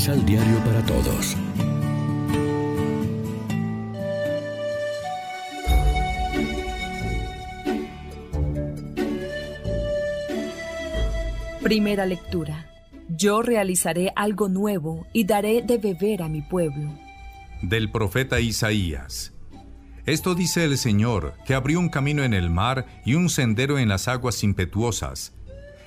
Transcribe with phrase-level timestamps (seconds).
[0.00, 1.36] Misal Diario para Todos.
[11.62, 12.66] Primera lectura.
[13.10, 16.98] Yo realizaré algo nuevo y daré de beber a mi pueblo.
[17.60, 19.34] Del profeta Isaías.
[20.06, 23.90] Esto dice el Señor, que abrió un camino en el mar y un sendero en
[23.90, 25.34] las aguas impetuosas,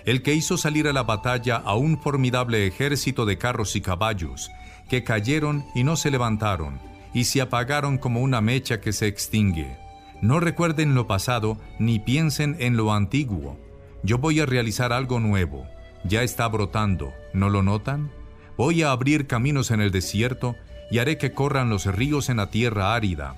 [0.05, 4.51] el que hizo salir a la batalla a un formidable ejército de carros y caballos,
[4.89, 6.79] que cayeron y no se levantaron,
[7.13, 9.77] y se apagaron como una mecha que se extingue.
[10.21, 13.57] No recuerden lo pasado, ni piensen en lo antiguo.
[14.03, 15.65] Yo voy a realizar algo nuevo.
[16.05, 18.11] Ya está brotando, ¿no lo notan?
[18.57, 20.55] Voy a abrir caminos en el desierto
[20.91, 23.35] y haré que corran los ríos en la tierra árida.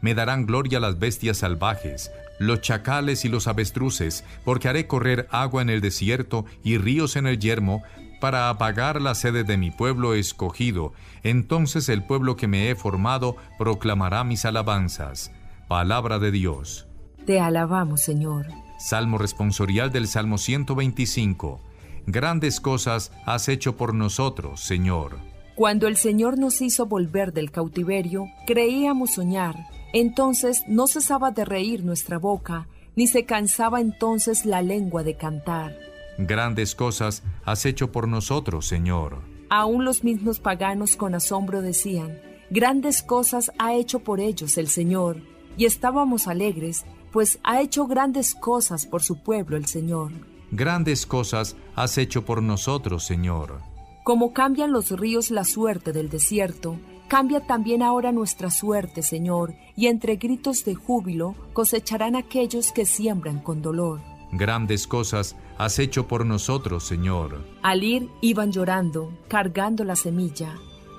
[0.00, 2.10] Me darán gloria las bestias salvajes,
[2.46, 7.26] los chacales y los avestruces, porque haré correr agua en el desierto y ríos en
[7.26, 7.82] el yermo,
[8.20, 10.92] para apagar la sede de mi pueblo escogido.
[11.24, 15.32] Entonces el pueblo que me he formado proclamará mis alabanzas.
[15.66, 16.86] Palabra de Dios.
[17.26, 18.46] Te alabamos, Señor.
[18.78, 21.60] Salmo responsorial del Salmo 125.
[22.06, 25.18] Grandes cosas has hecho por nosotros, Señor.
[25.56, 29.56] Cuando el Señor nos hizo volver del cautiverio, creíamos soñar
[29.92, 35.76] entonces no cesaba de reír nuestra boca, ni se cansaba entonces la lengua de cantar.
[36.18, 39.22] Grandes cosas has hecho por nosotros, Señor.
[39.48, 42.20] Aún los mismos paganos con asombro decían,
[42.50, 45.18] grandes cosas ha hecho por ellos el Señor,
[45.56, 50.12] y estábamos alegres, pues ha hecho grandes cosas por su pueblo el Señor.
[50.50, 53.60] Grandes cosas has hecho por nosotros, Señor.
[54.04, 56.78] Como cambian los ríos la suerte del desierto,
[57.12, 63.38] Cambia también ahora nuestra suerte, Señor, y entre gritos de júbilo cosecharán aquellos que siembran
[63.38, 64.00] con dolor.
[64.32, 67.44] Grandes cosas has hecho por nosotros, Señor.
[67.60, 70.54] Al ir iban llorando, cargando la semilla.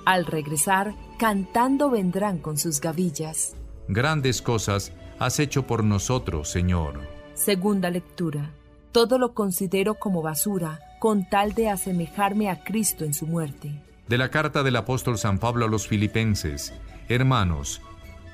[0.06, 3.56] Al regresar, cantando vendrán con sus gavillas.
[3.88, 7.00] Grandes cosas has hecho por nosotros, Señor.
[7.34, 8.52] Segunda lectura.
[8.92, 14.18] Todo lo considero como basura, con tal de asemejarme a Cristo en su muerte de
[14.18, 16.74] la carta del apóstol San Pablo a los filipenses,
[17.08, 17.82] Hermanos,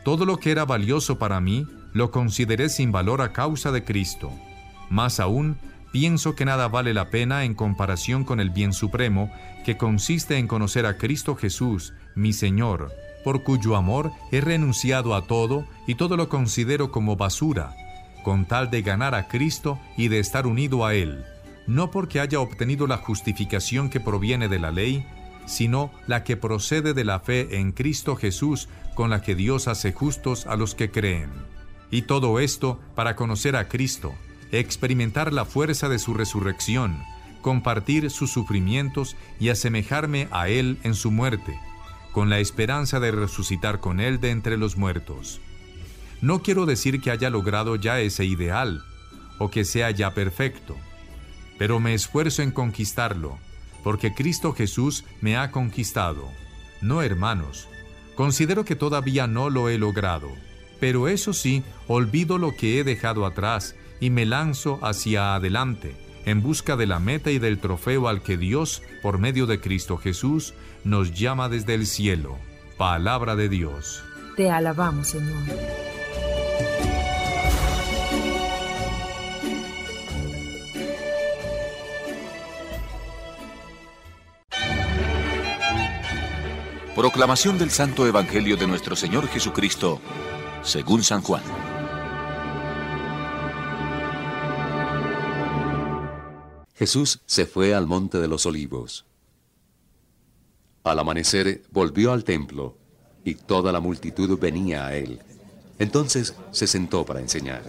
[0.04, 4.30] todo lo que era valioso para mí lo consideré sin valor a causa de Cristo.
[4.88, 5.56] Más aún,
[5.92, 9.30] pienso que nada vale la pena en comparación con el bien supremo,
[9.64, 12.92] que consiste en conocer a Cristo Jesús, mi Señor,
[13.24, 17.74] por cuyo amor he renunciado a todo y todo lo considero como basura,
[18.22, 21.24] con tal de ganar a Cristo y de estar unido a Él,
[21.66, 25.04] no porque haya obtenido la justificación que proviene de la ley,
[25.46, 29.92] sino la que procede de la fe en Cristo Jesús, con la que Dios hace
[29.92, 31.30] justos a los que creen.
[31.90, 34.14] Y todo esto para conocer a Cristo,
[34.52, 37.02] experimentar la fuerza de su resurrección,
[37.40, 41.58] compartir sus sufrimientos y asemejarme a Él en su muerte,
[42.12, 45.40] con la esperanza de resucitar con Él de entre los muertos.
[46.20, 48.84] No quiero decir que haya logrado ya ese ideal,
[49.38, 50.76] o que sea ya perfecto,
[51.58, 53.38] pero me esfuerzo en conquistarlo,
[53.82, 56.28] porque Cristo Jesús me ha conquistado.
[56.80, 57.68] No, hermanos,
[58.14, 60.30] considero que todavía no lo he logrado,
[60.80, 66.42] pero eso sí, olvido lo que he dejado atrás y me lanzo hacia adelante, en
[66.42, 70.54] busca de la meta y del trofeo al que Dios, por medio de Cristo Jesús,
[70.84, 72.38] nos llama desde el cielo.
[72.78, 74.02] Palabra de Dios.
[74.36, 75.42] Te alabamos, Señor.
[86.94, 90.00] Proclamación del Santo Evangelio de nuestro Señor Jesucristo,
[90.64, 91.42] según San Juan.
[96.74, 99.06] Jesús se fue al monte de los olivos.
[100.82, 102.76] Al amanecer volvió al templo
[103.24, 105.20] y toda la multitud venía a él.
[105.78, 107.62] Entonces se sentó para enseñar.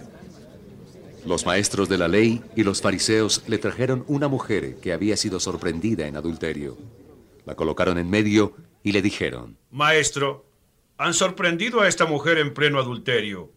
[1.24, 5.38] Los maestros de la ley y los fariseos le trajeron una mujer que había sido
[5.38, 6.76] sorprendida en adulterio.
[7.46, 10.46] La colocaron en medio y le dijeron, Maestro,
[10.98, 13.52] han sorprendido a esta mujer en pleno adulterio.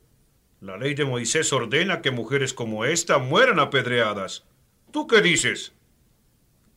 [0.62, 4.46] La ley de Moisés ordena que mujeres como esta mueran apedreadas.
[4.92, 5.74] ¿Tú qué dices?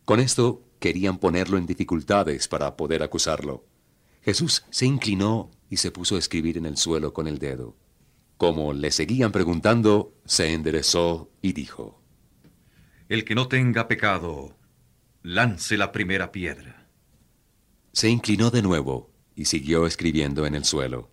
[0.05, 3.65] Con esto querían ponerlo en dificultades para poder acusarlo.
[4.23, 7.77] Jesús se inclinó y se puso a escribir en el suelo con el dedo.
[8.37, 12.01] Como le seguían preguntando, se enderezó y dijo,
[13.09, 14.57] El que no tenga pecado,
[15.23, 16.88] lance la primera piedra.
[17.99, 21.11] Se inclinó de nuevo y siguió escribiendo en el suelo.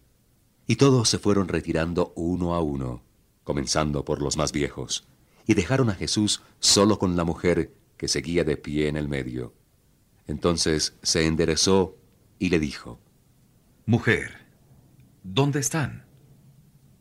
[0.67, 3.01] Y todos se fueron retirando uno a uno,
[3.43, 5.07] comenzando por los más viejos,
[5.47, 9.55] y dejaron a Jesús solo con la mujer que seguía de pie en el medio.
[10.27, 11.97] Entonces se enderezó
[12.37, 12.99] y le dijo,
[13.87, 14.45] Mujer,
[15.23, 16.05] ¿dónde están?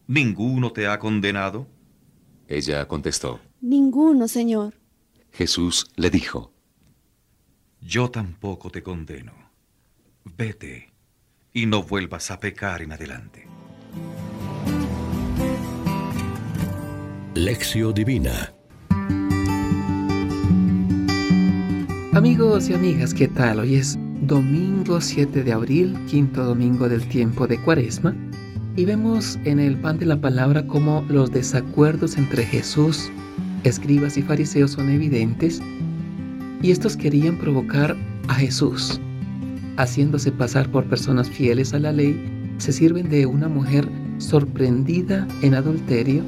[0.07, 1.67] ¿Ninguno te ha condenado?
[2.49, 4.81] Ella contestó, Ninguno, Señor.
[5.31, 6.55] Jesús le dijo,
[7.83, 9.44] Yo tampoco te condeno.
[10.25, 10.91] Vete
[11.53, 13.47] y no vuelvas a pecar en adelante.
[17.35, 18.55] Lección Divina
[22.15, 23.59] Amigos y amigas, ¿qué tal?
[23.59, 28.17] Hoy es domingo 7 de abril, quinto domingo del tiempo de Cuaresma,
[28.77, 33.11] y vemos en el pan de la palabra cómo los desacuerdos entre Jesús,
[33.65, 35.61] escribas y fariseos son evidentes,
[36.63, 37.97] y estos querían provocar
[38.29, 39.01] a Jesús.
[39.77, 42.17] Haciéndose pasar por personas fieles a la ley,
[42.59, 43.89] se sirven de una mujer
[44.19, 46.23] sorprendida en adulterio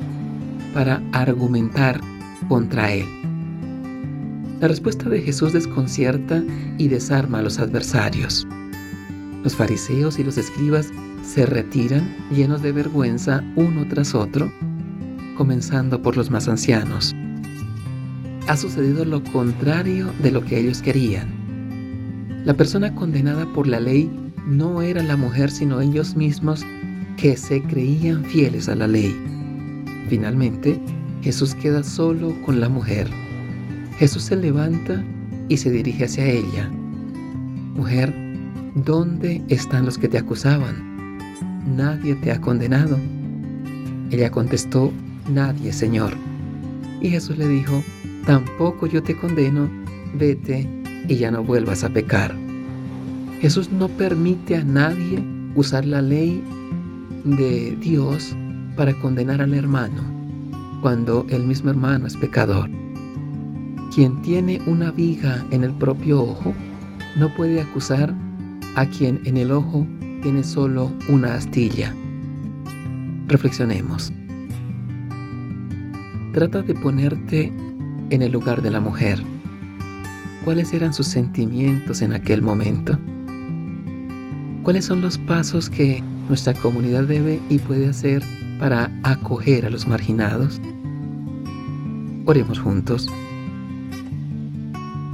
[0.75, 2.01] para argumentar
[2.49, 3.07] contra él.
[4.61, 6.43] La respuesta de Jesús desconcierta
[6.79, 8.47] y desarma a los adversarios.
[9.45, 10.91] Los fariseos y los escribas
[11.23, 14.51] se retiran llenos de vergüenza uno tras otro,
[15.37, 17.15] comenzando por los más ancianos.
[18.49, 21.46] Ha sucedido lo contrario de lo que ellos querían.
[22.47, 24.11] La persona condenada por la ley
[24.47, 26.65] no era la mujer, sino ellos mismos
[27.19, 29.15] que se creían fieles a la ley.
[30.09, 30.81] Finalmente,
[31.21, 33.11] Jesús queda solo con la mujer
[33.99, 35.03] Jesús se levanta
[35.49, 36.69] y se dirige hacia ella.
[37.75, 38.15] Mujer,
[38.75, 41.19] ¿dónde están los que te acusaban?
[41.75, 42.99] Nadie te ha condenado.
[44.11, 44.93] Ella contestó,
[45.33, 46.13] Nadie, Señor.
[47.01, 47.83] Y Jesús le dijo,
[48.27, 49.69] Tampoco yo te condeno,
[50.15, 50.69] vete
[51.09, 52.35] y ya no vuelvas a pecar.
[53.41, 55.23] Jesús no permite a nadie
[55.55, 56.43] usar la ley
[57.25, 58.35] de Dios
[58.77, 60.03] para condenar al hermano,
[60.81, 62.71] cuando el mismo hermano es pecador.
[63.95, 66.55] Quien tiene una viga en el propio ojo
[67.17, 68.15] no puede acusar
[68.75, 69.87] a quien en el ojo
[70.23, 71.95] tiene solo una astilla.
[73.27, 74.13] Reflexionemos.
[76.33, 77.53] Trata de ponerte
[78.11, 79.23] en el lugar de la mujer.
[80.47, 82.97] ¿Cuáles eran sus sentimientos en aquel momento?
[84.63, 88.23] ¿Cuáles son los pasos que nuestra comunidad debe y puede hacer
[88.61, 90.61] para acoger a los marginados?
[92.27, 93.09] Oremos juntos.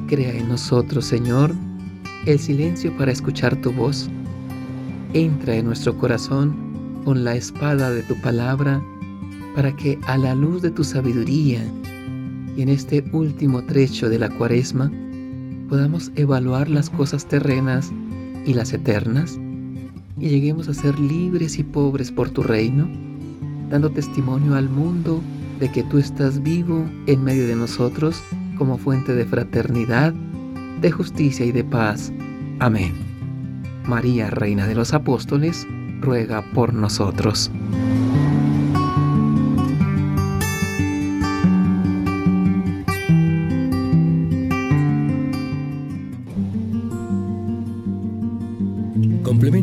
[0.07, 1.55] Crea en nosotros, Señor,
[2.27, 4.11] el silencio para escuchar tu voz.
[5.15, 6.55] Entra en nuestro corazón
[7.07, 8.83] con la espada de tu palabra
[9.57, 11.65] para que a la luz de tu sabiduría
[12.55, 14.93] y en este último trecho de la cuaresma
[15.73, 17.91] podamos evaluar las cosas terrenas
[18.45, 19.41] y las eternas
[20.19, 22.87] y lleguemos a ser libres y pobres por tu reino,
[23.71, 25.23] dando testimonio al mundo
[25.61, 28.23] de que tú estás vivo en medio de nosotros
[28.59, 30.13] como fuente de fraternidad,
[30.83, 32.13] de justicia y de paz.
[32.59, 32.93] Amén.
[33.87, 35.67] María, Reina de los Apóstoles,
[36.03, 37.51] ruega por nosotros.